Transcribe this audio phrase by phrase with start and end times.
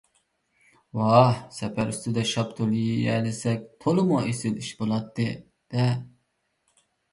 [0.99, 5.31] ۋاھ، سەپەر ئۈستىدە شاپتۇل يېيەلىسەك، تولىمۇ ئېسىل ئىش بولاتتى-
[5.77, 5.89] دە!